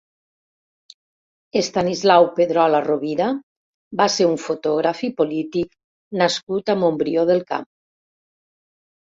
Estanislau 1.59 2.25
Pedrola 2.39 2.79
Rovira 2.85 3.27
va 4.01 4.09
ser 4.15 4.27
un 4.31 4.41
fotògraf 4.47 5.05
i 5.09 5.11
polític 5.21 5.77
nascut 6.23 6.75
a 6.75 6.79
Montbrió 6.87 7.29
del 7.33 7.47
Camp. 7.55 7.71